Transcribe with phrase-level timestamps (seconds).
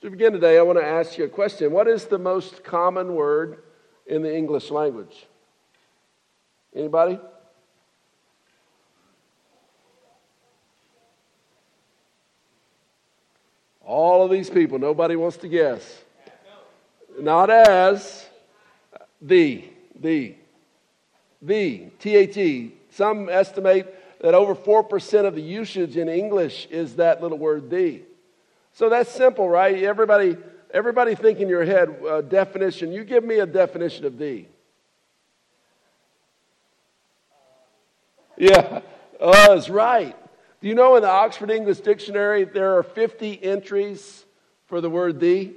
[0.00, 1.70] To begin today, I want to ask you a question.
[1.72, 3.58] What is the most common word
[4.06, 5.26] in the English language?
[6.74, 7.18] Anybody?
[13.84, 16.02] All of these people, nobody wants to guess.
[17.18, 18.24] Not as
[19.20, 19.64] the,
[20.00, 20.34] the,
[21.42, 22.72] the, T H E.
[22.92, 28.00] Some estimate that over 4% of the usage in English is that little word the.
[28.72, 29.82] So that's simple, right?
[29.82, 30.36] Everybody,
[30.72, 32.92] everybody think in your head uh, definition.
[32.92, 34.46] You give me a definition of the.
[38.36, 38.80] Yeah,
[39.20, 40.16] uh, that's right.
[40.60, 44.24] Do you know in the Oxford English Dictionary there are 50 entries
[44.66, 45.52] for the word the?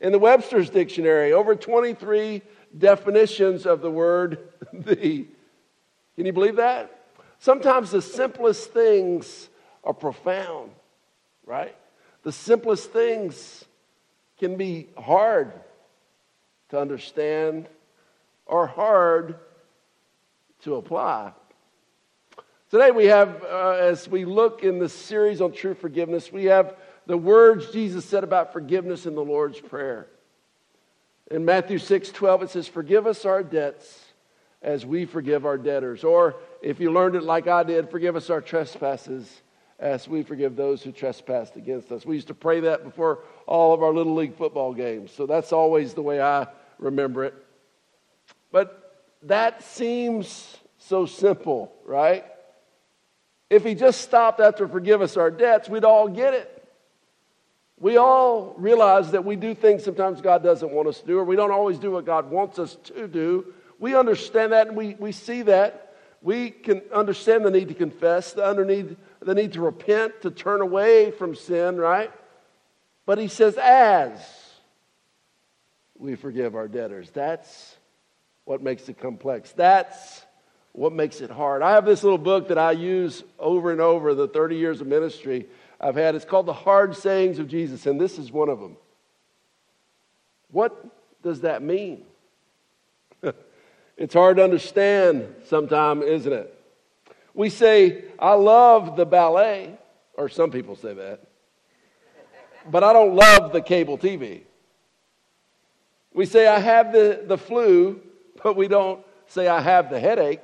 [0.00, 2.42] In the Webster's Dictionary, over 23
[2.76, 4.38] definitions of the word
[4.72, 5.26] the.
[6.16, 7.06] Can you believe that?
[7.38, 9.48] Sometimes the simplest things
[9.84, 10.70] are profound,
[11.44, 11.74] right?
[12.22, 13.64] The simplest things
[14.38, 15.52] can be hard
[16.70, 17.68] to understand
[18.46, 19.36] or hard
[20.62, 21.32] to apply.
[22.70, 26.76] Today, we have, uh, as we look in this series on true forgiveness, we have
[27.06, 30.06] the words Jesus said about forgiveness in the Lord's Prayer.
[31.30, 34.06] In Matthew 6 12, it says, Forgive us our debts
[34.62, 36.04] as we forgive our debtors.
[36.04, 39.42] Or if you learned it like I did, forgive us our trespasses
[39.82, 42.06] as we forgive those who trespassed against us.
[42.06, 45.10] We used to pray that before all of our Little League football games.
[45.10, 46.46] So that's always the way I
[46.78, 47.34] remember it.
[48.52, 52.24] But that seems so simple, right?
[53.50, 56.48] If he just stopped after forgive us our debts, we'd all get it.
[57.80, 61.24] We all realize that we do things sometimes God doesn't want us to do, or
[61.24, 63.52] we don't always do what God wants us to do.
[63.80, 65.91] We understand that and we, we see that.
[66.22, 71.10] We can understand the need to confess, the, the need to repent, to turn away
[71.10, 72.12] from sin, right?
[73.04, 74.20] But he says, as
[76.02, 77.10] we forgive our debtors.
[77.10, 77.76] That's
[78.44, 79.52] what makes it complex.
[79.52, 80.26] That's
[80.72, 81.62] what makes it hard.
[81.62, 84.88] I have this little book that I use over and over the 30 years of
[84.88, 85.46] ministry
[85.80, 86.14] I've had.
[86.14, 88.76] It's called The Hard Sayings of Jesus, and this is one of them.
[90.50, 90.84] What
[91.22, 92.04] does that mean?
[93.96, 96.58] it's hard to understand sometimes, isn't it?
[97.34, 99.78] We say, I love the ballet,
[100.14, 101.20] or some people say that,
[102.70, 104.42] but I don't love the cable TV.
[106.14, 108.00] We say, I have the, the flu,
[108.42, 110.40] but we don't say, I have the headache.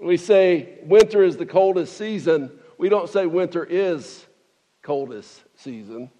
[0.00, 2.50] We say winter is the coldest season.
[2.76, 4.26] We don't say winter is
[4.82, 6.10] coldest season.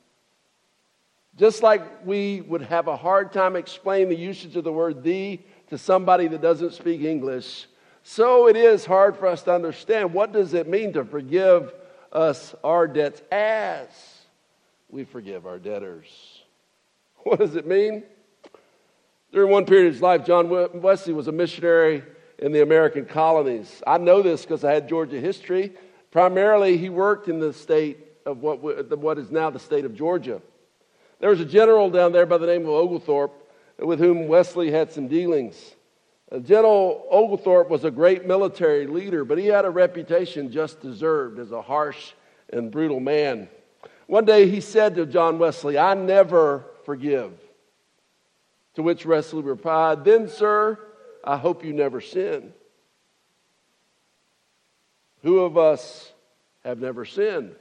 [1.36, 5.40] Just like we would have a hard time explaining the usage of the word the
[5.70, 7.66] to somebody that doesn't speak English,
[8.02, 11.72] so it is hard for us to understand what does it mean to forgive
[12.12, 13.88] us our debts as
[14.90, 16.06] we forgive our debtors.
[17.24, 18.02] What does it mean?
[19.30, 20.50] During one period of his life, John
[20.82, 22.02] Wesley was a missionary
[22.40, 23.80] in the American colonies.
[23.86, 25.72] I know this because I had Georgia history.
[26.10, 30.42] Primarily, he worked in the state of what, what is now the state of Georgia.
[31.22, 34.90] There was a general down there by the name of Oglethorpe with whom Wesley had
[34.90, 35.76] some dealings.
[36.32, 41.38] Uh, general Oglethorpe was a great military leader, but he had a reputation just deserved
[41.38, 42.14] as a harsh
[42.52, 43.48] and brutal man.
[44.08, 47.30] One day he said to John Wesley, I never forgive.
[48.74, 50.76] To which Wesley replied, Then, sir,
[51.22, 52.52] I hope you never sin.
[55.22, 56.10] Who of us
[56.64, 57.54] have never sinned?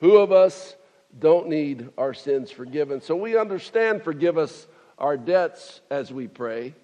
[0.00, 0.76] Who of us
[1.18, 3.00] don't need our sins forgiven?
[3.00, 4.66] So we understand forgive us
[4.98, 6.74] our debts as we pray.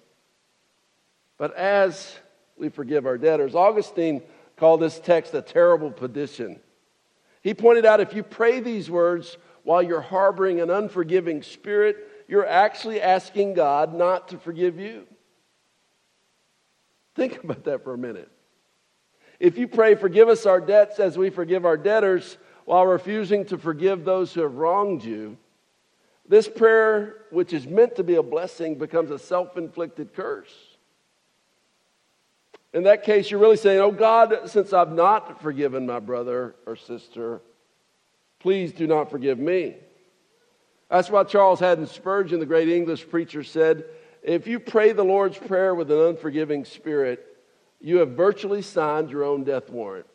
[1.37, 2.15] But as
[2.57, 4.21] we forgive our debtors, Augustine
[4.57, 6.59] called this text a terrible petition.
[7.41, 12.47] He pointed out if you pray these words while you're harboring an unforgiving spirit, you're
[12.47, 15.05] actually asking God not to forgive you.
[17.15, 18.29] Think about that for a minute.
[19.39, 23.57] If you pray, forgive us our debts as we forgive our debtors, while refusing to
[23.57, 25.37] forgive those who have wronged you,
[26.27, 30.53] this prayer, which is meant to be a blessing, becomes a self inflicted curse.
[32.73, 36.75] In that case, you're really saying, Oh God, since I've not forgiven my brother or
[36.75, 37.41] sister,
[38.39, 39.75] please do not forgive me.
[40.89, 43.85] That's why Charles Haddon Spurgeon, the great English preacher, said,
[44.23, 47.25] if you pray the Lord's Prayer with an unforgiving spirit,
[47.81, 50.05] you have virtually signed your own death warrant.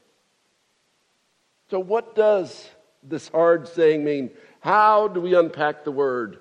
[1.70, 2.68] So, what does
[3.02, 4.30] this hard saying mean?
[4.60, 6.38] How do we unpack the word?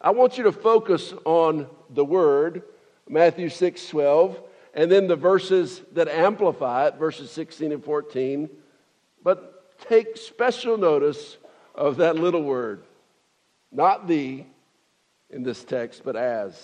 [0.00, 2.62] I want you to focus on the word,
[3.08, 4.40] Matthew 6 12,
[4.74, 8.48] and then the verses that amplify it, verses 16 and 14.
[9.22, 11.36] But take special notice
[11.74, 12.82] of that little word.
[13.70, 14.44] Not the
[15.28, 16.58] in this text, but as.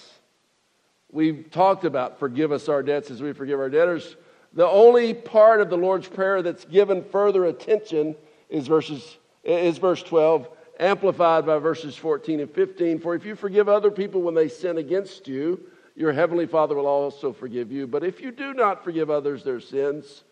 [1.12, 4.16] We've talked about forgive us our debts as we forgive our debtors.
[4.56, 8.17] The only part of the Lord's Prayer that's given further attention
[8.49, 10.49] is, verses, is verse 12,
[10.81, 12.99] amplified by verses 14 and 15.
[12.99, 15.61] For if you forgive other people when they sin against you,
[15.94, 17.87] your heavenly Father will also forgive you.
[17.87, 20.25] But if you do not forgive others their sins,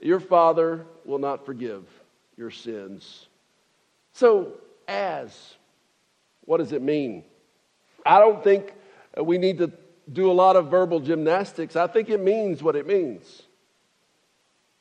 [0.00, 1.84] your Father will not forgive
[2.36, 3.26] your sins.
[4.12, 4.52] So,
[4.86, 5.54] as,
[6.44, 7.24] what does it mean?
[8.04, 8.74] I don't think
[9.18, 9.72] we need to
[10.12, 11.74] do a lot of verbal gymnastics.
[11.74, 13.44] I think it means what it means.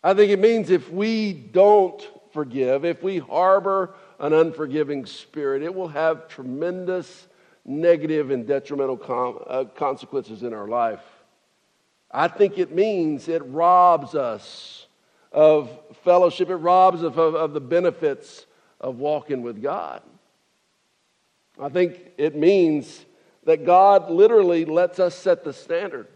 [0.03, 2.01] I think it means if we don't
[2.33, 7.27] forgive, if we harbor an unforgiving spirit, it will have tremendous
[7.65, 11.03] negative and detrimental com- uh, consequences in our life.
[12.09, 14.87] I think it means it robs us
[15.31, 15.69] of
[16.03, 18.45] fellowship, it robs of, of, of the benefits
[18.79, 20.01] of walking with God.
[21.59, 23.05] I think it means
[23.43, 26.07] that God literally lets us set the standard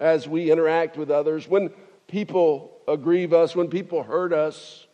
[0.00, 1.48] as we interact with others.
[1.48, 1.70] When
[2.06, 4.86] people aggrieve us, when people hurt us,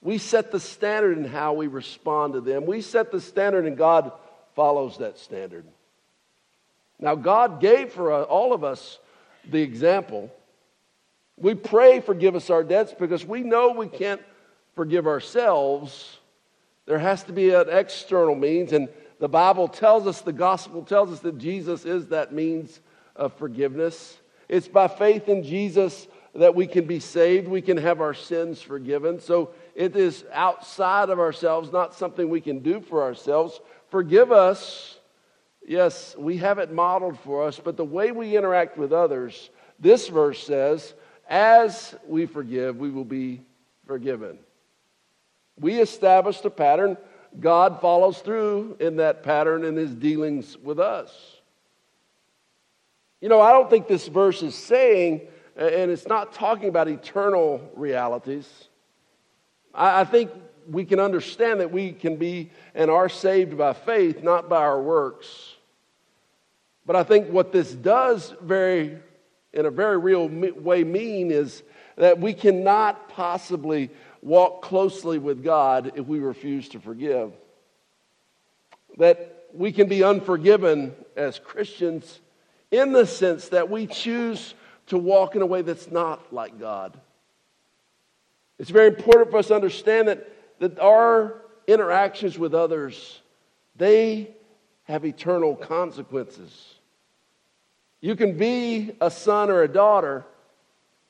[0.00, 2.66] we set the standard in how we respond to them.
[2.66, 4.12] We set the standard, and God
[4.54, 5.64] follows that standard.
[7.00, 8.98] Now, God gave for all of us
[9.48, 10.30] the example.
[11.36, 14.22] We pray, forgive us our debts, because we know we can't
[14.74, 16.18] forgive ourselves.
[16.86, 18.88] There has to be an external means, and
[19.20, 22.80] the Bible tells us, the gospel tells us that Jesus is that means
[23.16, 24.16] of forgiveness.
[24.48, 26.06] It's by faith in Jesus
[26.38, 29.20] that we can be saved, we can have our sins forgiven.
[29.20, 33.60] So it is outside of ourselves, not something we can do for ourselves.
[33.90, 34.98] Forgive us.
[35.66, 40.08] Yes, we have it modeled for us, but the way we interact with others, this
[40.08, 40.94] verse says,
[41.28, 43.42] as we forgive, we will be
[43.86, 44.38] forgiven.
[45.60, 46.96] We established a pattern
[47.40, 51.12] God follows through in that pattern in his dealings with us.
[53.20, 55.22] You know, I don't think this verse is saying,
[55.58, 58.48] and it's not talking about eternal realities.
[59.74, 60.30] I, think
[60.70, 64.80] we can understand that we can be and are saved by faith, not by our
[64.80, 65.54] works.
[66.86, 68.98] But I think what this does very,
[69.52, 71.62] in a very real way mean is
[71.96, 73.90] that we cannot possibly
[74.22, 77.32] walk closely with God if we refuse to forgive.
[78.96, 82.20] That we can be unforgiven as Christians
[82.70, 84.54] in the sense that we choose
[84.88, 86.98] to walk in a way that's not like God.
[88.58, 93.20] It's very important for us to understand that, that our interactions with others,
[93.76, 94.34] they
[94.84, 96.74] have eternal consequences.
[98.00, 100.24] You can be a son or a daughter,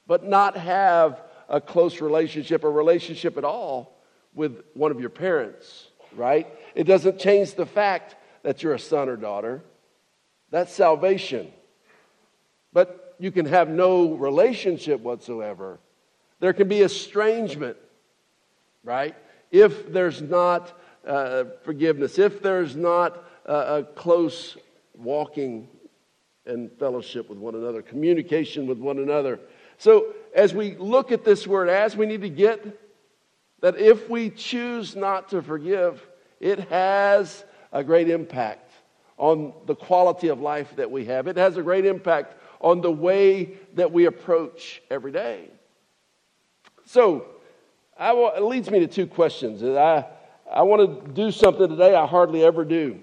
[0.07, 3.97] but not have a close relationship, a relationship at all
[4.35, 6.47] with one of your parents, right?
[6.75, 9.63] It doesn't change the fact that you're a son or daughter.
[10.51, 11.53] That's salvation.
[12.73, 15.79] But you can have no relationship whatsoever.
[16.41, 17.77] There can be estrangement,
[18.85, 19.15] right?
[19.51, 24.57] If there's not uh, forgiveness, if there's not uh, a close
[24.95, 25.69] walking
[26.47, 29.39] and fellowship with one another, communication with one another.
[29.79, 32.65] So as we look at this word as, we need to get
[33.61, 36.07] that if we choose not to forgive,
[36.41, 38.71] it has a great impact
[39.17, 41.27] on the quality of life that we have.
[41.27, 45.49] It has a great impact on the way that we approach every day.
[46.87, 47.27] So,
[47.99, 49.63] will, it leads me to two questions.
[49.63, 50.07] I,
[50.51, 53.01] I want to do something today I hardly ever do.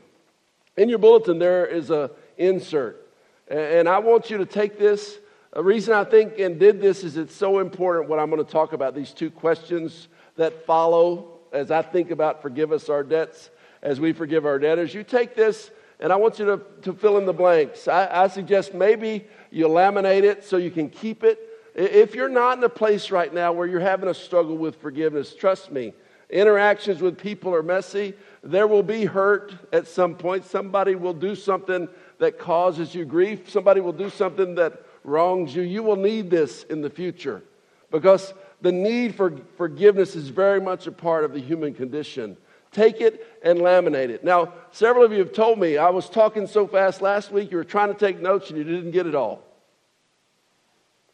[0.78, 3.08] In your bulletin, there is an insert.
[3.48, 5.20] And I want you to take this
[5.56, 8.52] The reason I think and did this is it's so important what I'm going to
[8.52, 13.50] talk about, these two questions that follow as I think about forgive us our debts
[13.82, 14.94] as we forgive our debtors.
[14.94, 17.88] You take this and I want you to, to fill in the blanks.
[17.88, 21.40] I, I suggest maybe you laminate it so you can keep it.
[21.74, 25.36] If you're not in a place right now where you're having a struggle with forgiveness,
[25.36, 25.94] trust me,
[26.30, 28.14] interactions with people are messy.
[28.44, 30.46] There will be hurt at some point.
[30.46, 33.50] Somebody will do something that causes you grief.
[33.50, 37.44] Somebody will do something that wrongs you, you will need this in the future
[37.92, 42.36] because the need for forgiveness is very much a part of the human condition.
[42.76, 44.26] Take it and laminate it.
[44.26, 47.56] Now, several of you have told me I was talking so fast last week, you
[47.56, 49.42] were trying to take notes and you didn't get it all.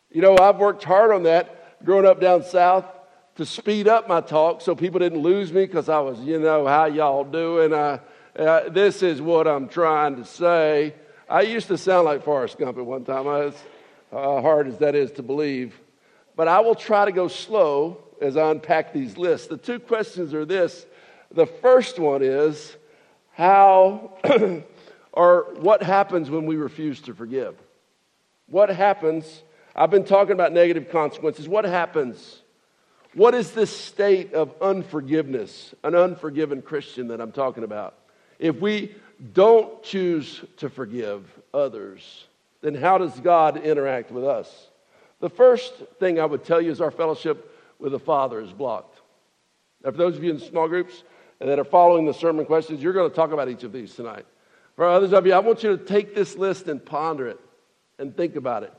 [0.09, 2.85] You know, I've worked hard on that growing up down south
[3.35, 6.65] to speed up my talk so people didn't lose me because I was, you know,
[6.65, 7.73] how y'all doing?
[7.73, 7.99] Uh,
[8.35, 10.95] uh, this is what I'm trying to say.
[11.29, 13.27] I used to sound like Forrest Gump at one time.
[13.27, 13.55] I was,
[14.11, 15.79] uh, hard as that is to believe.
[16.35, 19.45] But I will try to go slow as I unpack these lists.
[19.45, 20.87] The two questions are this
[21.33, 22.75] The first one is
[23.33, 24.17] how
[25.13, 27.55] or what happens when we refuse to forgive.
[28.47, 29.43] What happens?
[29.75, 31.47] I've been talking about negative consequences.
[31.47, 32.41] What happens?
[33.13, 37.97] What is this state of unforgiveness, an unforgiven Christian that I'm talking about?
[38.39, 38.95] If we
[39.33, 42.25] don't choose to forgive others,
[42.61, 44.67] then how does God interact with us?
[45.19, 47.47] The first thing I would tell you is our fellowship
[47.79, 48.99] with the Father is blocked.
[49.83, 51.03] Now, for those of you in small groups
[51.49, 54.25] that are following the sermon questions, you're going to talk about each of these tonight.
[54.75, 57.39] For others of you, I want you to take this list and ponder it
[57.99, 58.73] and think about it.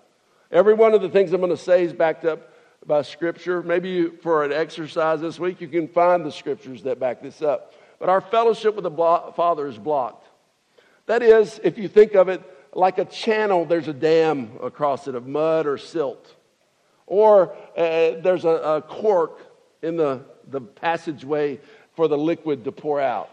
[0.50, 2.52] Every one of the things I'm going to say is backed up
[2.86, 3.62] by Scripture.
[3.62, 7.42] Maybe you, for an exercise this week, you can find the Scriptures that back this
[7.42, 7.74] up.
[7.98, 10.26] But our fellowship with the Father is blocked.
[11.06, 12.42] That is, if you think of it
[12.74, 16.34] like a channel, there's a dam across it of mud or silt.
[17.06, 19.38] Or uh, there's a, a cork
[19.82, 21.60] in the, the passageway
[21.94, 23.30] for the liquid to pour out.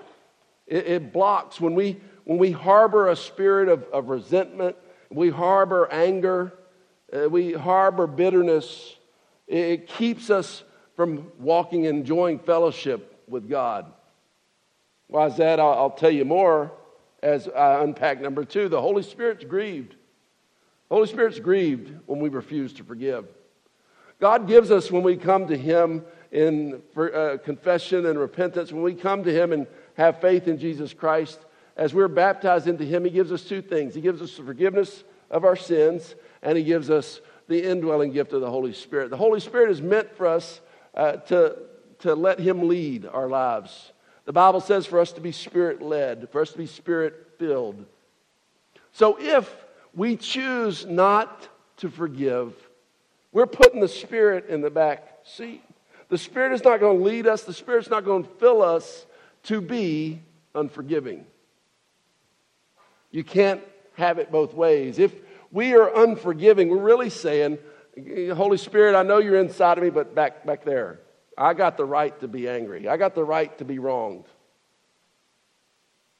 [0.67, 4.75] It, it blocks when we, when we harbor a spirit of, of resentment,
[5.09, 6.53] we harbor anger,
[7.11, 8.95] uh, we harbor bitterness,
[9.47, 10.63] it, it keeps us
[10.95, 13.91] from walking and enjoying fellowship with God.
[15.07, 15.59] Why is that?
[15.59, 16.71] I'll, I'll tell you more
[17.23, 18.69] as I unpack number two.
[18.69, 19.95] The Holy Spirit's grieved.
[20.89, 23.25] The Holy Spirit's grieved when we refuse to forgive.
[24.19, 28.83] God gives us when we come to Him in for, uh, confession and repentance, when
[28.83, 31.39] we come to Him and have faith in Jesus Christ,
[31.75, 33.95] as we're baptized into Him, He gives us two things.
[33.95, 38.33] He gives us the forgiveness of our sins, and He gives us the indwelling gift
[38.33, 39.09] of the Holy Spirit.
[39.09, 40.61] The Holy Spirit is meant for us
[40.93, 41.57] uh, to,
[41.99, 43.91] to let Him lead our lives.
[44.25, 47.85] The Bible says for us to be spirit led, for us to be spirit filled.
[48.91, 49.51] So if
[49.95, 52.53] we choose not to forgive,
[53.31, 55.63] we're putting the Spirit in the back seat.
[56.09, 59.05] The Spirit is not going to lead us, the Spirit's not going to fill us
[59.43, 60.21] to be
[60.53, 61.25] unforgiving.
[63.11, 63.61] You can't
[63.93, 64.99] have it both ways.
[64.99, 65.13] If
[65.51, 67.59] we are unforgiving, we're really saying,
[68.33, 70.99] Holy Spirit, I know you're inside of me, but back, back there.
[71.37, 72.87] I got the right to be angry.
[72.87, 74.25] I got the right to be wronged.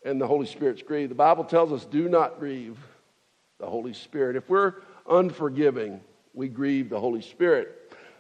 [0.05, 1.12] And the Holy Spirit's grieved.
[1.12, 2.77] The Bible tells us, do not grieve
[3.60, 4.36] the Holy Spirit.
[4.36, 4.75] If we're
[5.10, 6.00] unforgiving,
[6.34, 7.78] we grieve the Holy Spirit.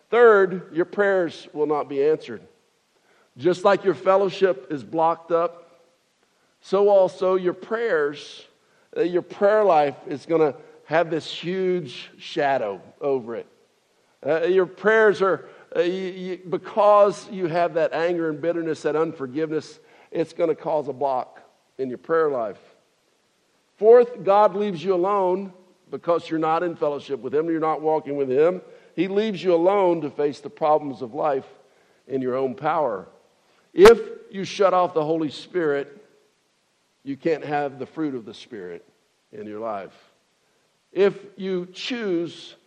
[0.09, 2.41] Third, your prayers will not be answered.
[3.37, 5.81] Just like your fellowship is blocked up,
[6.61, 8.45] so also your prayers,
[8.97, 13.47] uh, your prayer life is going to have this huge shadow over it.
[14.25, 18.95] Uh, your prayers are, uh, you, you, because you have that anger and bitterness, that
[18.95, 19.79] unforgiveness,
[20.11, 21.39] it's going to cause a block
[21.77, 22.59] in your prayer life.
[23.77, 25.53] Fourth, God leaves you alone
[25.89, 28.61] because you're not in fellowship with Him, you're not walking with Him.
[28.99, 31.47] He leaves you alone to face the problems of life
[32.05, 33.07] in your own power.
[33.73, 33.97] If
[34.29, 36.05] you shut off the Holy Spirit,
[37.05, 38.85] you can't have the fruit of the Spirit
[39.31, 39.93] in your life.
[40.91, 42.57] If you choose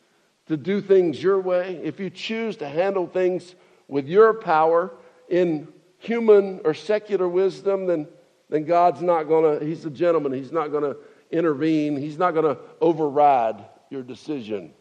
[0.46, 3.54] to do things your way, if you choose to handle things
[3.86, 4.90] with your power
[5.28, 8.08] in human or secular wisdom, then,
[8.48, 10.32] then God's not going to, He's a gentleman.
[10.32, 10.96] He's not going to
[11.30, 14.72] intervene, He's not going to override your decision.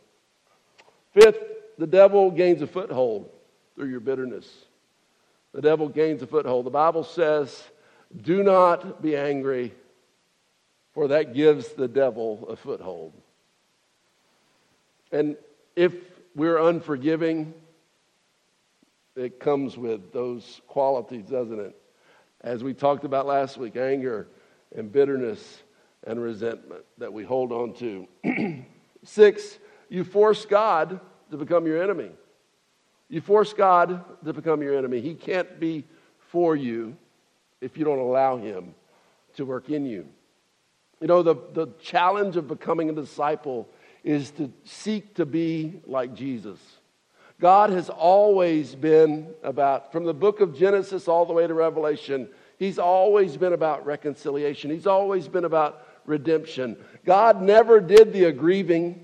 [1.13, 1.39] Fifth,
[1.77, 3.29] the devil gains a foothold
[3.75, 4.47] through your bitterness.
[5.53, 6.65] The devil gains a foothold.
[6.65, 7.63] The Bible says,
[8.21, 9.73] do not be angry,
[10.93, 13.13] for that gives the devil a foothold.
[15.11, 15.35] And
[15.75, 15.93] if
[16.35, 17.53] we're unforgiving,
[19.15, 21.75] it comes with those qualities, doesn't it?
[22.41, 24.27] As we talked about last week anger
[24.75, 25.61] and bitterness
[26.05, 28.07] and resentment that we hold on to.
[29.03, 29.59] Six,
[29.91, 32.11] you force God to become your enemy.
[33.09, 35.01] You force God to become your enemy.
[35.01, 35.83] He can't be
[36.29, 36.95] for you
[37.59, 38.73] if you don't allow Him
[39.35, 40.07] to work in you.
[41.01, 43.67] You know, the, the challenge of becoming a disciple
[44.01, 46.59] is to seek to be like Jesus.
[47.41, 52.29] God has always been about, from the book of Genesis all the way to Revelation,
[52.57, 54.71] He's always been about reconciliation.
[54.71, 56.77] He's always been about redemption.
[57.03, 59.03] God never did the aggrieving,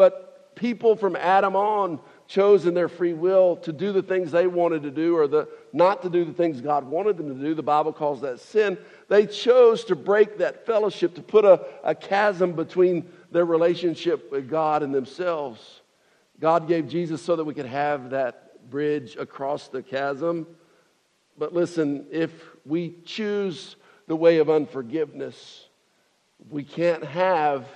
[0.00, 4.46] but people from Adam on chose in their free will to do the things they
[4.46, 7.54] wanted to do or the, not to do the things God wanted them to do.
[7.54, 8.78] The Bible calls that sin.
[9.08, 14.48] They chose to break that fellowship, to put a, a chasm between their relationship with
[14.48, 15.82] God and themselves.
[16.40, 20.46] God gave Jesus so that we could have that bridge across the chasm.
[21.36, 22.32] But listen, if
[22.64, 23.76] we choose
[24.06, 25.68] the way of unforgiveness,
[26.48, 27.66] we can't have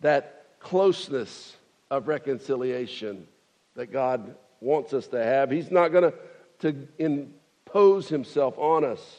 [0.00, 1.56] that closeness
[1.92, 3.26] of reconciliation
[3.74, 5.50] that God wants us to have.
[5.50, 6.10] He's not going
[6.60, 9.18] to impose himself on us.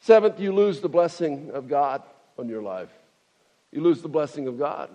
[0.00, 2.02] Seventh, you lose the blessing of God
[2.38, 2.88] on your life.
[3.72, 4.88] You lose the blessing of God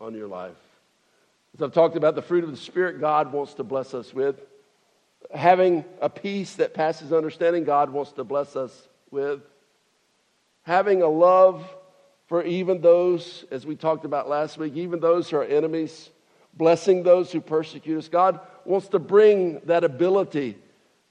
[0.00, 0.54] on your life.
[1.54, 4.40] As I've talked about the fruit of the Spirit, God wants to bless us with.
[5.34, 9.40] Having a peace that passes understanding, God wants to bless us with.
[10.62, 11.68] Having a love
[12.28, 16.10] for even those, as we talked about last week, even those who are enemies,
[16.54, 18.08] blessing those who persecute us.
[18.08, 20.58] God wants to bring that ability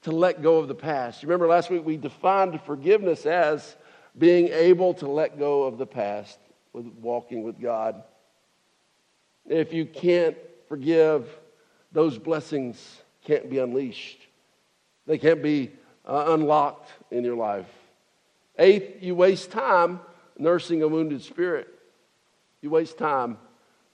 [0.02, 1.24] to let go of the past.
[1.24, 3.76] Remember last week we defined forgiveness as
[4.16, 6.38] being able to let go of the past
[6.72, 8.04] with walking with God.
[9.48, 10.36] If you can't
[10.68, 11.28] forgive,
[11.90, 14.20] those blessings can't be unleashed.
[15.06, 15.72] They can't be
[16.06, 17.66] uh, unlocked in your life.
[18.56, 20.00] Eighth, you waste time
[20.38, 21.68] nursing a wounded spirit.
[22.60, 23.38] You waste time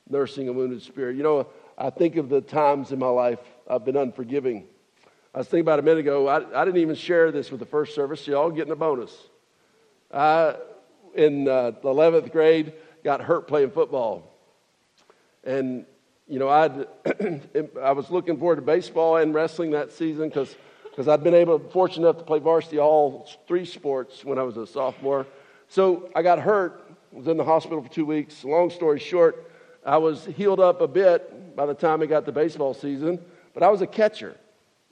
[0.08, 1.16] nursing a wounded spirit.
[1.16, 4.64] You know, I think of the times in my life I've been unforgiving.
[5.34, 7.66] I was thinking about a minute ago, I, I didn't even share this with the
[7.66, 9.12] first service, y'all getting a bonus.
[10.12, 10.56] I,
[11.14, 12.72] in uh, the 11th grade,
[13.02, 14.30] got hurt playing football.
[15.42, 15.86] And,
[16.28, 16.86] you know, I'd,
[17.82, 20.54] I was looking forward to baseball and wrestling that season because
[20.94, 24.56] because I'd been able, fortunate enough to play varsity all three sports when I was
[24.56, 25.26] a sophomore.
[25.68, 28.44] So I got hurt, was in the hospital for two weeks.
[28.44, 29.50] Long story short,
[29.84, 33.20] I was healed up a bit by the time I got to baseball season,
[33.52, 34.36] but I was a catcher.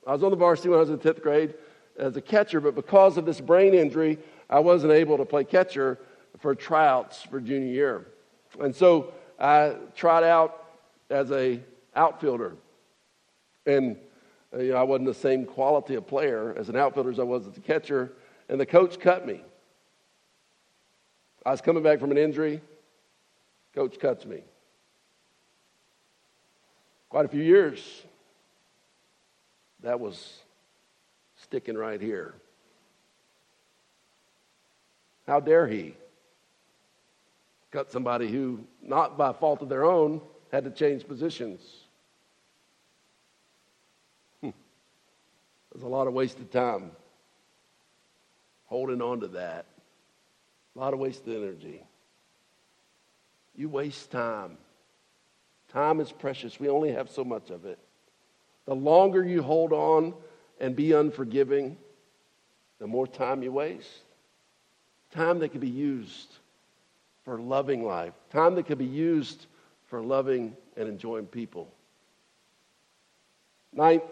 [0.07, 1.55] I was on the varsity when I was in 10th grade
[1.99, 4.19] as a catcher, but because of this brain injury,
[4.51, 5.99] I wasn't able to play catcher
[6.41, 8.07] for tryouts for junior year.
[8.61, 10.65] And so I tried out
[11.11, 11.61] as a
[11.95, 12.57] outfielder.
[13.67, 13.97] And
[14.57, 17.47] you know, I wasn't the same quality of player as an outfielder as I was
[17.47, 18.13] as a catcher,
[18.49, 19.43] and the coach cut me.
[21.45, 22.61] I was coming back from an injury,
[23.75, 24.43] coach cuts me.
[27.09, 28.03] Quite a few years,
[29.83, 30.39] that was
[31.37, 32.35] sticking right here.
[35.27, 35.97] How dare he
[37.71, 40.21] cut somebody who, not by fault of their own,
[40.53, 41.61] had to change positions?
[44.41, 44.51] Hmm.
[45.73, 46.93] There's a lot of wasted time
[48.67, 49.67] holding on to that.
[50.75, 51.83] A lot of wasted energy.
[53.55, 54.57] You waste time.
[55.69, 56.59] Time is precious.
[56.59, 57.79] We only have so much of it.
[58.67, 60.15] The longer you hold on
[60.61, 61.77] and be unforgiving,
[62.79, 63.89] the more time you waste.
[65.11, 66.37] Time that could be used
[67.25, 69.47] for loving life, time that could be used
[69.87, 71.73] for loving and enjoying people.
[73.73, 74.03] Ninth,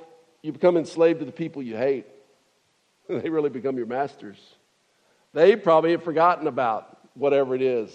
[0.43, 2.07] you become enslaved to the people you hate.
[3.09, 4.39] they really become your masters.
[5.33, 7.91] They probably have forgotten about whatever it is.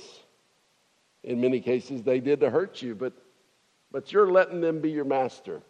[1.23, 3.13] In many cases, they did to hurt you, but,
[3.91, 5.61] but you're letting them be your master.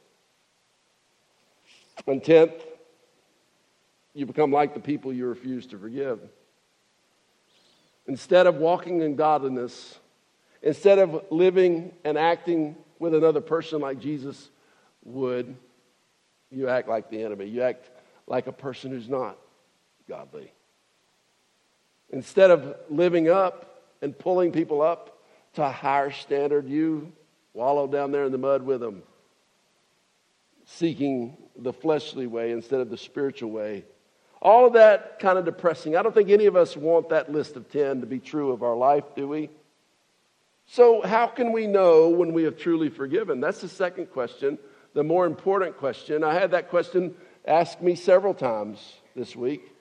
[2.08, 2.51] And tenth,
[4.13, 6.19] you become like the people you refuse to forgive.
[8.08, 9.97] Instead of walking in godliness,
[10.62, 14.49] instead of living and acting with another person like Jesus
[15.04, 15.56] would,
[16.51, 17.45] you act like the enemy.
[17.45, 17.89] You act
[18.28, 19.38] like a person who's not
[20.08, 20.51] godly.
[22.09, 25.17] Instead of living up and pulling people up
[25.53, 27.11] to a higher standard, you
[27.53, 29.03] wallow down there in the mud with them,
[30.65, 33.83] seeking the fleshly way instead of the spiritual way.
[34.41, 35.95] All of that kind of depressing.
[35.95, 38.61] I don't think any of us want that list of 10 to be true of
[38.61, 39.49] our life, do we?
[40.67, 43.39] So, how can we know when we have truly forgiven?
[43.39, 44.57] That's the second question
[44.95, 46.23] the more important question.
[46.23, 47.13] I had that question
[47.45, 49.74] asked me several times this week.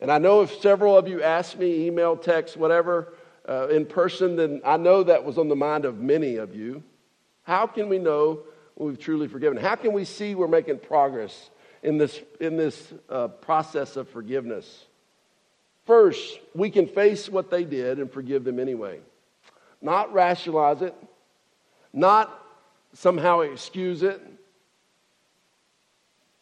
[0.00, 3.12] And I know if several of you asked me, email, text, whatever,
[3.48, 6.82] uh, in person, then I know that was on the mind of many of you.
[7.42, 8.40] How can we know
[8.76, 9.58] we've truly forgiven?
[9.58, 11.50] How can we see we're making progress
[11.82, 14.84] in this, in this uh, process of forgiveness?
[15.86, 19.00] First, we can face what they did and forgive them anyway.
[19.80, 20.94] Not rationalize it,
[21.92, 22.44] not
[22.92, 24.20] somehow excuse it,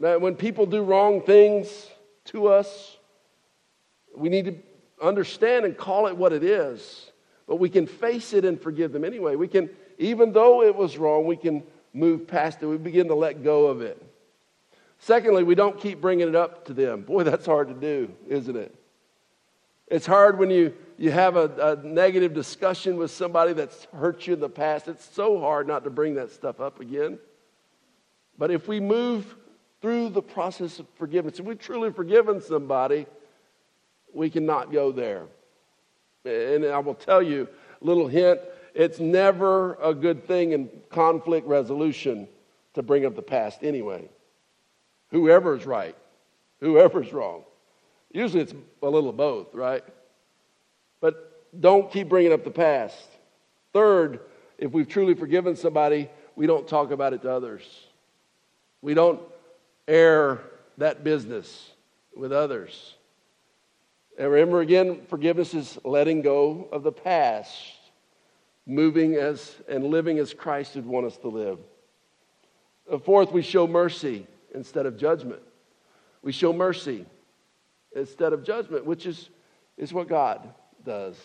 [0.01, 1.89] that when people do wrong things
[2.27, 2.96] to us,
[4.17, 4.57] we need to
[5.05, 7.11] understand and call it what it is.
[7.47, 9.37] But we can face it and forgive them anyway.
[9.37, 12.67] We can, even though it was wrong, we can move past it.
[12.67, 14.03] We begin to let go of it.
[14.99, 17.03] Secondly, we don't keep bringing it up to them.
[17.03, 18.75] Boy, that's hard to do, isn't it?
[19.89, 24.35] It's hard when you, you have a, a negative discussion with somebody that's hurt you
[24.35, 24.89] in the past.
[24.89, 27.19] It's so hard not to bring that stuff up again.
[28.37, 29.37] But if we move
[29.81, 31.39] through the process of forgiveness.
[31.39, 33.07] If we've truly forgiven somebody,
[34.17, 35.27] we cannot go there.
[36.25, 37.47] And I will tell you,
[37.81, 38.41] a little hint,
[38.75, 42.27] it's never a good thing in conflict resolution
[42.75, 44.09] to bring up the past anyway.
[45.11, 45.95] Whoever is right.
[46.61, 47.45] whoever's wrong.
[48.11, 49.85] Usually it's a little of both, right?
[51.01, 53.07] But don't keep bringing up the past.
[53.73, 54.21] Third,
[54.59, 57.63] if we've truly forgiven somebody, we don't talk about it to others.
[58.81, 59.21] We don't
[59.87, 60.41] air
[60.79, 61.71] that business
[62.17, 62.96] with others.
[64.19, 67.55] And remember again, forgiveness is letting go of the past,
[68.67, 71.59] moving as and living as Christ would want us to live.
[72.91, 75.43] Uh, fourth, we show mercy instead of judgment.
[76.23, 77.05] We show mercy
[77.95, 79.29] instead of judgment, which is,
[79.77, 80.49] is what God
[80.85, 81.17] does.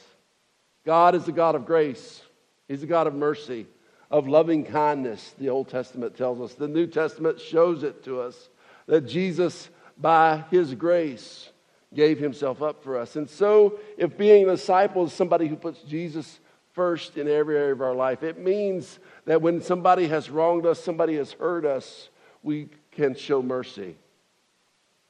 [0.86, 2.22] God is the God of grace,
[2.68, 3.68] He's the God of mercy,
[4.10, 6.56] of loving kindness, the Old Testament tells us.
[6.56, 8.50] The New Testament shows it to us
[8.88, 11.51] that Jesus, by His grace,
[11.94, 13.16] gave Himself up for us.
[13.16, 16.40] And so, if being a disciple is somebody who puts Jesus
[16.74, 20.82] first in every area of our life, it means that when somebody has wronged us,
[20.82, 22.10] somebody has hurt us,
[22.44, 23.96] we can show mercy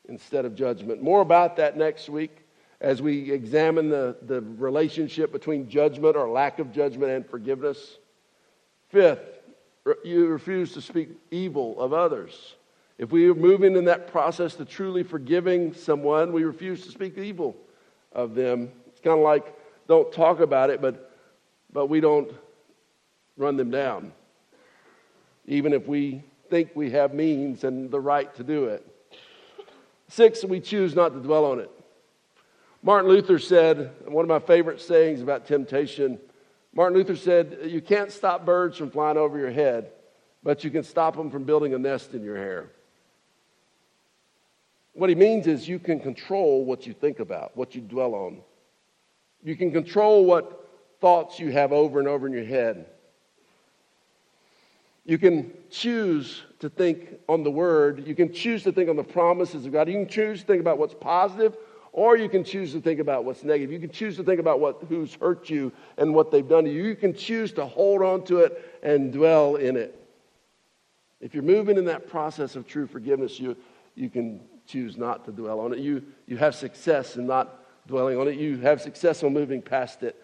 [0.10, 1.02] instead of judgment.
[1.02, 2.46] More about that next week
[2.82, 7.98] as we examine the, the relationship between judgment or lack of judgment and forgiveness.
[8.90, 9.40] Fifth,
[10.04, 12.56] you refuse to speak evil of others.
[13.02, 17.18] If we are moving in that process to truly forgiving someone, we refuse to speak
[17.18, 17.58] evil
[18.14, 18.70] of them.
[18.86, 19.56] It's kind of like
[19.88, 21.12] don't talk about it, but,
[21.74, 22.32] but we don't
[23.38, 24.12] run them down,
[25.48, 28.86] even if we think we have means and the right to do it.
[30.08, 31.72] Six, we choose not to dwell on it.
[32.84, 36.20] Martin Luther said, one of my favorite sayings about temptation,
[36.72, 39.90] Martin Luther said, You can't stop birds from flying over your head,
[40.44, 42.70] but you can stop them from building a nest in your hair.
[44.94, 48.42] What he means is you can control what you think about, what you dwell on.
[49.44, 50.68] You can control what
[51.00, 52.86] thoughts you have over and over in your head.
[55.06, 58.06] You can choose to think on the word.
[58.06, 59.88] You can choose to think on the promises of God.
[59.88, 61.58] You can choose to think about what's positive,
[61.92, 63.72] or you can choose to think about what's negative.
[63.72, 66.72] You can choose to think about what, who's hurt you and what they've done to
[66.72, 66.84] you.
[66.84, 69.98] You can choose to hold on to it and dwell in it.
[71.20, 73.58] If you're moving in that process of true forgiveness, you,
[73.96, 74.40] you can
[74.72, 75.80] choose not to dwell on it.
[75.80, 78.36] You, you have success in not dwelling on it.
[78.36, 80.16] You have success on moving past it.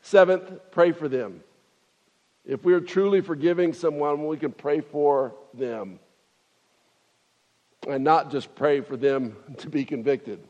[0.00, 1.42] Seventh, pray for them.
[2.44, 6.00] If we're truly forgiving someone, we can pray for them
[7.86, 10.40] and not just pray for them to be convicted,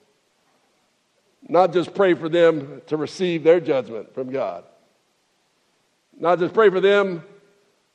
[1.49, 4.65] not just pray for them to receive their judgment from God,
[6.19, 7.25] not just pray for them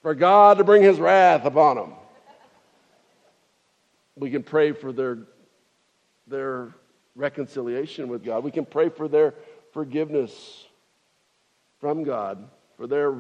[0.02, 1.94] for God to bring his wrath upon them.
[4.16, 5.20] We can pray for their,
[6.28, 6.74] their
[7.16, 8.44] reconciliation with God.
[8.44, 9.34] We can pray for their
[9.72, 10.66] forgiveness
[11.80, 13.16] from God, for their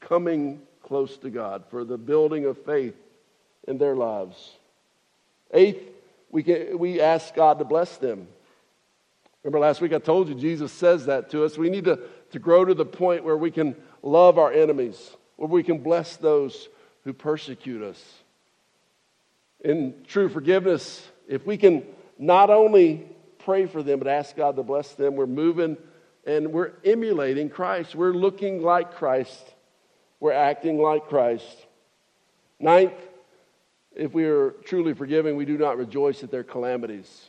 [0.00, 2.94] coming close to God, for the building of faith
[3.66, 4.52] in their lives.
[5.52, 5.82] Eighth,
[6.30, 8.26] we, can, we ask God to bless them.
[9.42, 11.58] Remember last week I told you Jesus says that to us.
[11.58, 12.00] We need to,
[12.32, 16.16] to grow to the point where we can love our enemies, where we can bless
[16.16, 16.68] those
[17.04, 18.02] who persecute us.
[19.60, 21.84] In true forgiveness, if we can
[22.18, 23.06] not only
[23.38, 25.76] pray for them but ask God to bless them, we're moving
[26.26, 27.94] and we're emulating Christ.
[27.94, 29.54] We're looking like Christ
[30.24, 31.66] we're acting like Christ.
[32.58, 32.94] Ninth,
[33.94, 37.26] if we are truly forgiving, we do not rejoice at their calamities.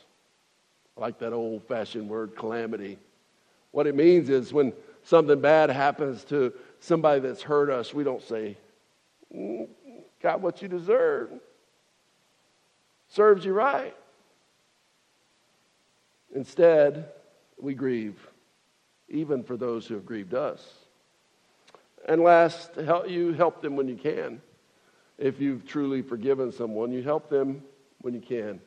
[0.96, 2.98] I like that old fashioned word, calamity.
[3.70, 4.72] What it means is when
[5.02, 8.56] something bad happens to somebody that's hurt us, we don't say,
[9.30, 9.68] mm,
[10.22, 11.28] Got what you deserve.
[13.08, 13.94] Serves you right.
[16.36, 17.06] Instead,
[17.58, 18.28] we grieve,
[19.08, 20.62] even for those who have grieved us.
[22.06, 24.42] And last, help, you help them when you can.
[25.16, 27.62] If you've truly forgiven someone, you help them
[28.02, 28.60] when you can.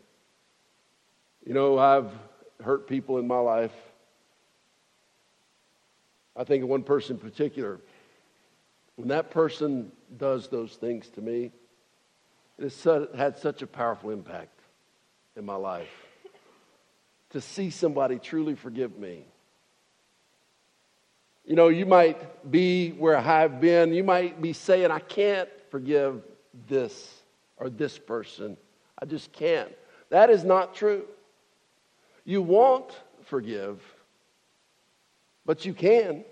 [1.45, 2.11] You know, I've
[2.63, 3.75] hurt people in my life.
[6.35, 7.79] I think of one person in particular.
[8.95, 11.51] When that person does those things to me,
[12.57, 12.83] it has
[13.15, 14.59] had such a powerful impact
[15.37, 16.08] in my life.
[17.31, 19.25] To see somebody truly forgive me
[21.49, 23.91] you know, you might be where I've been.
[23.91, 26.21] You might be saying, I can't forgive
[26.67, 27.23] this
[27.57, 28.55] or this person.
[29.01, 29.71] I just can't.
[30.09, 31.05] That is not true.
[32.23, 32.91] You won't
[33.23, 33.81] forgive,
[35.43, 36.23] but you can.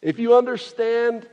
[0.00, 1.28] If you understand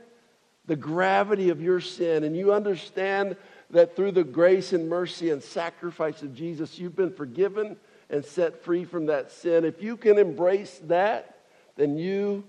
[0.66, 3.36] the gravity of your sin and you understand
[3.70, 7.76] that through the grace and mercy and sacrifice of Jesus, you've been forgiven
[8.10, 11.38] and set free from that sin, if you can embrace that,
[11.76, 12.44] then you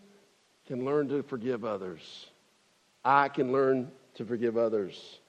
[0.67, 2.27] can learn to forgive others.
[3.05, 5.19] I can learn to forgive others.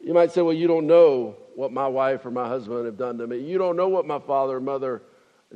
[0.00, 3.18] You might say, well, you don't know what my wife or my husband have done
[3.18, 3.38] to me.
[3.38, 5.02] You don't know what my father or mother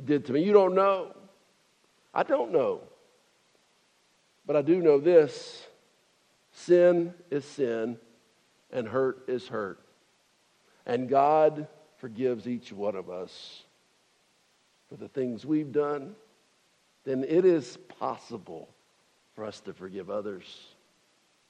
[0.03, 0.43] did to me.
[0.43, 1.13] You don't know.
[2.13, 2.81] I don't know.
[4.45, 5.65] But I do know this
[6.51, 7.97] sin is sin,
[8.71, 9.79] and hurt is hurt.
[10.85, 11.67] And God
[11.97, 13.63] forgives each one of us
[14.89, 16.15] for the things we've done,
[17.03, 18.69] then it is possible
[19.35, 20.67] for us to forgive others,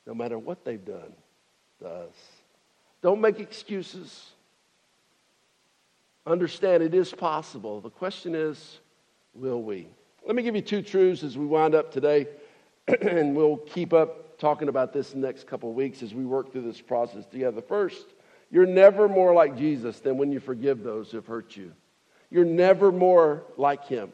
[0.06, 1.14] no matter what they've done
[1.80, 2.14] to us.
[3.02, 4.32] Don't make excuses.
[6.26, 7.80] Understand it is possible.
[7.80, 8.80] The question is,
[9.34, 9.88] will we?
[10.26, 12.28] Let me give you two truths as we wind up today,
[13.02, 16.52] and we'll keep up talking about this the next couple of weeks as we work
[16.52, 17.62] through this process together.
[17.62, 18.08] First,
[18.52, 21.74] you're never more like Jesus than when you forgive those who have hurt you.
[22.30, 24.12] You're never more like him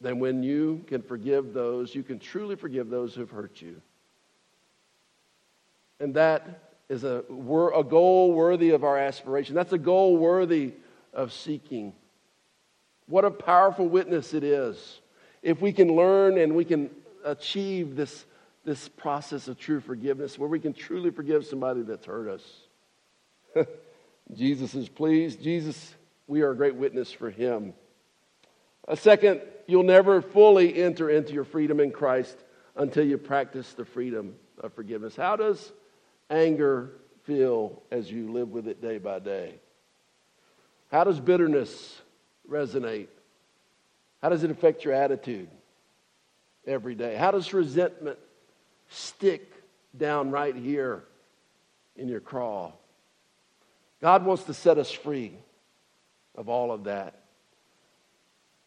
[0.00, 3.80] than when you can forgive those, you can truly forgive those who have hurt you.
[6.00, 9.54] And that is a, a goal worthy of our aspiration.
[9.54, 10.74] That's a goal worthy
[11.14, 11.94] of seeking.
[13.06, 15.00] What a powerful witness it is
[15.42, 16.90] if we can learn and we can
[17.24, 18.26] achieve this,
[18.66, 22.42] this process of true forgiveness where we can truly forgive somebody that's hurt us.
[24.34, 25.40] Jesus is pleased.
[25.40, 25.94] Jesus,
[26.26, 27.74] we are a great witness for him.
[28.88, 32.36] A second, you'll never fully enter into your freedom in Christ
[32.74, 35.14] until you practice the freedom of forgiveness.
[35.14, 35.72] How does
[36.28, 36.90] anger
[37.22, 39.54] feel as you live with it day by day?
[40.90, 42.02] How does bitterness
[42.50, 43.08] resonate?
[44.22, 45.48] How does it affect your attitude
[46.66, 47.14] every day?
[47.14, 48.18] How does resentment
[48.88, 49.52] stick
[49.96, 51.04] down right here
[51.96, 52.72] in your craw?
[54.00, 55.32] God wants to set us free
[56.34, 57.22] of all of that.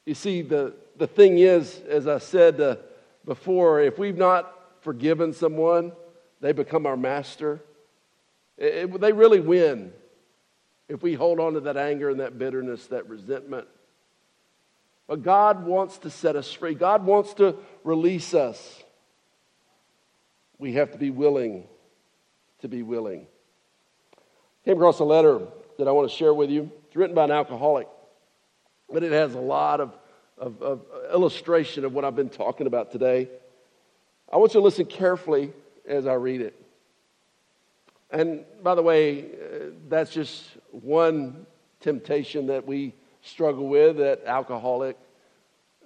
[0.05, 2.77] You see, the, the thing is, as I said uh,
[3.25, 5.91] before, if we've not forgiven someone,
[6.41, 7.61] they become our master.
[8.57, 9.93] It, it, they really win
[10.87, 13.67] if we hold on to that anger and that bitterness, that resentment.
[15.07, 18.83] But God wants to set us free, God wants to release us.
[20.59, 21.67] We have to be willing
[22.61, 23.25] to be willing.
[24.65, 25.39] Came across a letter
[25.77, 26.71] that I want to share with you.
[26.87, 27.87] It's written by an alcoholic,
[28.91, 29.97] but it has a lot of,
[30.37, 33.29] of, of illustration of what I've been talking about today.
[34.31, 35.53] I want you to listen carefully
[35.87, 36.55] as I read it.
[38.11, 39.25] And by the way, uh,
[39.87, 41.45] that's just one
[41.79, 44.97] temptation that we struggle with, that alcoholic.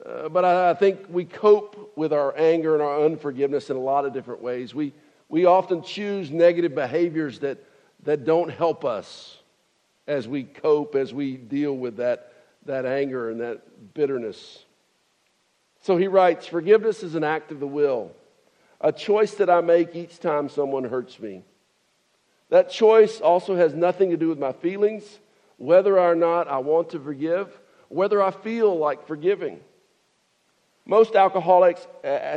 [0.05, 3.79] Uh, but I, I, think we cope with our anger and our unforgiveness in a
[3.79, 4.75] lot of different ways.
[4.75, 4.93] We,
[5.29, 7.63] we often choose negative behaviors that
[8.05, 9.37] that don't help us
[10.07, 12.33] as we cope, as we deal with that,
[12.65, 14.63] that anger and that bitterness.
[15.81, 18.11] So he writes Forgiveness is an act of the will,
[18.81, 21.43] a choice that I make each time someone hurts me.
[22.49, 25.03] That choice also has nothing to do with my feelings,
[25.57, 27.57] whether or not I want to forgive,
[27.89, 29.59] whether I feel like forgiving.
[30.85, 31.87] Most alcoholics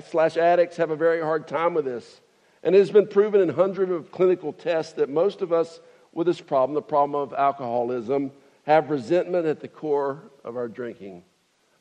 [0.08, 2.20] slash addicts have a very hard time with this.
[2.62, 5.80] And it has been proven in hundreds of clinical tests that most of us
[6.12, 8.32] with this problem, the problem of alcoholism,
[8.64, 11.22] have resentment at the core of our drinking.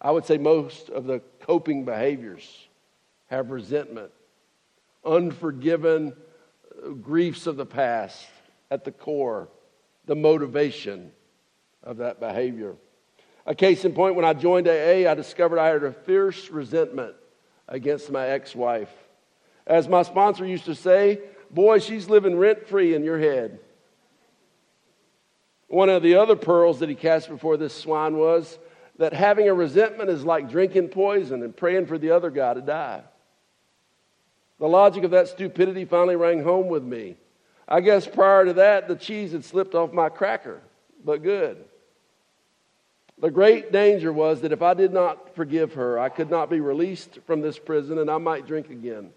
[0.02, 2.68] I would say most of the coping behaviors
[3.28, 4.12] have resentment,
[5.04, 6.14] unforgiven
[6.86, 8.28] uh, griefs of the past
[8.70, 9.48] at the core,
[10.06, 11.12] the motivation
[11.82, 12.76] of that behavior.
[13.46, 17.16] A case in point, when I joined AA, I discovered I had a fierce resentment
[17.68, 18.92] against my ex wife.
[19.68, 21.20] As my sponsor used to say,
[21.52, 23.60] boy, she's living rent free in your head.
[25.68, 28.60] One of the other pearls that he cast before this swine was
[28.98, 32.62] that having a resentment is like drinking poison and praying for the other guy to
[32.62, 33.04] die.
[34.60, 37.18] The logic of that stupidity finally rang home with me.
[37.68, 40.62] I guess prior to that, the cheese had slipped off my cracker,
[41.04, 41.66] but good.
[43.20, 46.60] The great danger was that if I did not forgive her, I could not be
[46.60, 49.12] released from this prison and I might drink again.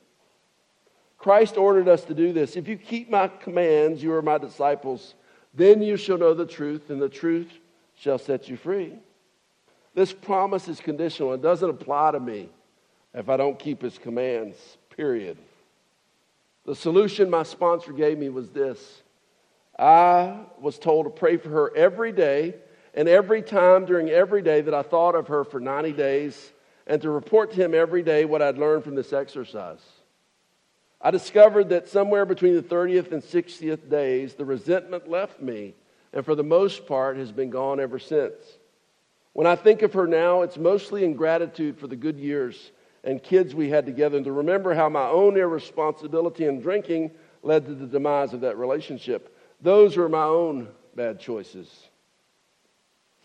[1.19, 2.57] Christ ordered us to do this.
[2.57, 5.15] If you keep my commands, you are my disciples.
[5.53, 7.51] Then you shall know the truth, and the truth
[7.97, 8.93] shall set you free.
[9.95, 11.35] This promise is conditional.
[11.35, 12.49] It doesn't apply to me
[13.15, 14.57] if I don't keep his commands,
[14.97, 15.37] period.
[16.67, 19.03] The solution my sponsor gave me was this
[19.77, 22.55] I was told to pray for her every day
[22.95, 26.53] and every time during every day that I thought of her for 90 days,
[26.87, 29.85] and to report to him every day what I'd learned from this exercise.
[31.01, 35.75] I discovered that somewhere between the 30th and 60th days, the resentment left me,
[36.13, 38.35] and for the most part has been gone ever since.
[39.35, 42.73] When I think of her now, it's mostly in gratitude for the good years
[43.05, 47.67] and kids we had together, and to remember how my own irresponsibility in drinking led
[47.67, 49.37] to the demise of that relationship.
[49.61, 51.71] Those were my own bad choices.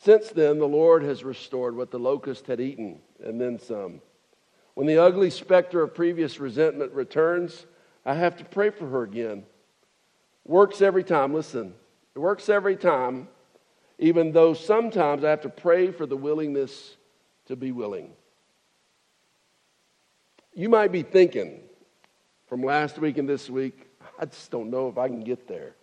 [0.03, 4.01] Since then, the Lord has restored what the locust had eaten, and then some.
[4.73, 7.65] When the ugly specter of previous resentment returns,
[8.05, 9.45] I have to pray for her again.
[10.45, 11.33] Works every time.
[11.33, 11.73] Listen,
[12.15, 13.29] it works every time,
[13.97, 16.97] even though sometimes I have to pray for the willingness
[17.45, 18.11] to be willing.
[20.53, 21.61] You might be thinking
[22.47, 23.87] from last week and this week,
[24.19, 25.75] I just don't know if I can get there.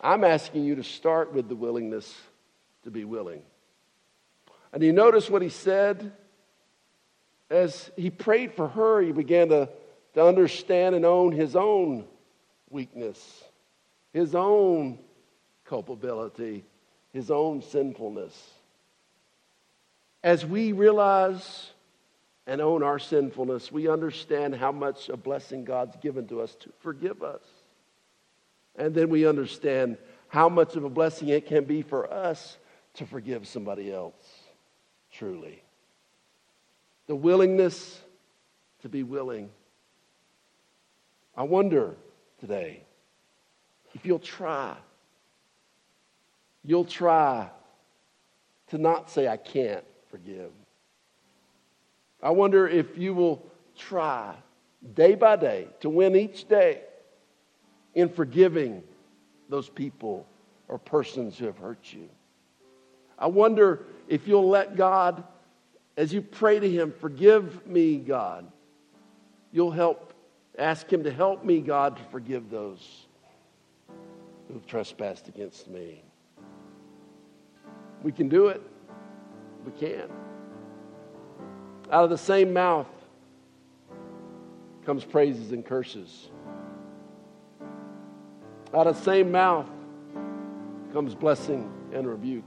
[0.00, 2.12] I'm asking you to start with the willingness
[2.84, 3.42] to be willing.
[4.72, 6.12] And you notice what he said?
[7.48, 9.68] As he prayed for her, he began to,
[10.14, 12.04] to understand and own his own
[12.70, 13.44] weakness,
[14.12, 14.98] his own
[15.64, 16.64] culpability,
[17.12, 18.50] his own sinfulness.
[20.22, 21.70] As we realize
[22.46, 26.70] and own our sinfulness, we understand how much a blessing God's given to us to
[26.80, 27.42] forgive us.
[28.76, 32.56] And then we understand how much of a blessing it can be for us
[32.94, 34.22] to forgive somebody else,
[35.12, 35.62] truly.
[37.06, 38.00] The willingness
[38.82, 39.50] to be willing.
[41.36, 41.96] I wonder
[42.38, 42.82] today
[43.94, 44.76] if you'll try.
[46.64, 47.48] You'll try
[48.68, 50.50] to not say, I can't forgive.
[52.22, 53.44] I wonder if you will
[53.76, 54.34] try
[54.94, 56.82] day by day to win each day
[57.94, 58.82] in forgiving
[59.48, 60.26] those people
[60.68, 62.08] or persons who have hurt you.
[63.20, 65.22] I wonder if you'll let God,
[65.96, 68.50] as you pray to Him, forgive me, God,
[69.52, 70.14] you'll help,
[70.58, 73.06] ask Him to help me, God, to forgive those
[74.48, 76.02] who've trespassed against me.
[78.02, 78.62] We can do it.
[79.66, 80.08] We can.
[81.92, 82.88] Out of the same mouth
[84.86, 86.30] comes praises and curses.
[88.72, 89.68] Out of the same mouth
[90.92, 92.44] comes blessing and rebuke.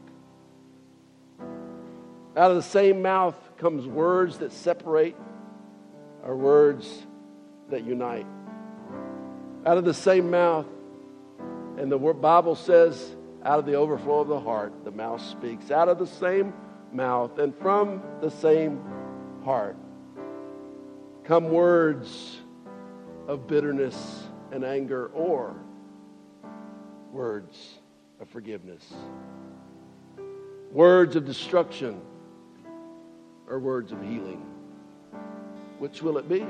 [2.35, 5.15] Out of the same mouth comes words that separate
[6.23, 7.05] or words
[7.69, 8.25] that unite.
[9.65, 10.65] Out of the same mouth,
[11.77, 15.69] and the Bible says, out of the overflow of the heart, the mouth speaks.
[15.69, 16.53] Out of the same
[16.91, 18.83] mouth and from the same
[19.43, 19.75] heart
[21.23, 22.37] come words
[23.27, 25.55] of bitterness and anger or
[27.11, 27.79] words
[28.19, 28.91] of forgiveness,
[30.71, 32.01] words of destruction
[33.47, 34.45] or words of healing.
[35.79, 36.45] Which will it be?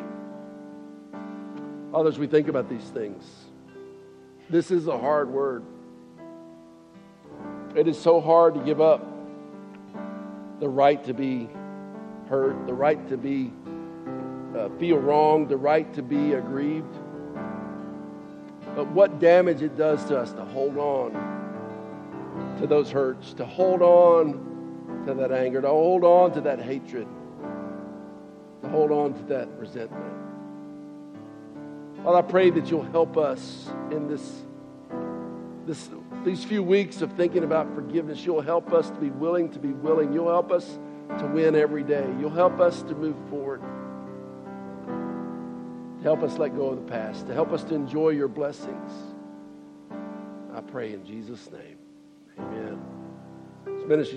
[1.94, 3.24] Others, we think about these things.
[4.50, 5.64] This is a hard word.
[7.76, 9.06] It is so hard to give up
[10.60, 11.50] the right to be
[12.30, 13.52] hurt, the right to be
[14.58, 16.96] uh, feel wrong, the right to be aggrieved.
[18.76, 21.34] But what damage it does to us to hold on
[22.60, 24.53] to those hurts, to hold on
[25.06, 27.08] to that anger, to hold on to that hatred,
[28.62, 30.14] to hold on to that resentment.
[32.04, 34.44] Father, I pray that you'll help us in this,
[35.66, 35.90] this,
[36.26, 38.26] these few weeks of thinking about forgiveness.
[38.26, 40.12] You'll help us to be willing to be willing.
[40.12, 40.78] You'll help us
[41.20, 42.06] to win every day.
[42.20, 43.62] You'll help us to move forward.
[46.00, 47.28] To help us let go of the past.
[47.28, 48.92] To help us to enjoy your blessings.
[50.54, 51.78] I pray in Jesus' name.
[52.38, 52.82] Amen.
[53.66, 54.12] This ministry